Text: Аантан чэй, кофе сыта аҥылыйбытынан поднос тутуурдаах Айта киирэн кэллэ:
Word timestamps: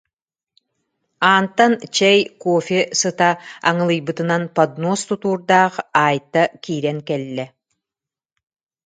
Аантан 1.31 1.73
чэй, 1.95 2.19
кофе 2.43 2.81
сыта 2.99 3.31
аҥылыйбытынан 3.69 4.43
поднос 4.55 4.99
тутуурдаах 5.07 5.73
Айта 6.05 6.43
киирэн 6.63 6.99
кэллэ: 7.07 7.45